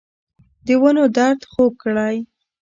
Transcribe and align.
دونو 0.67 1.03
درد 1.17 1.41
خوږ 1.51 1.73
کړی 1.83 2.15